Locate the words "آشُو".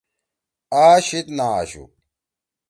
1.59-1.83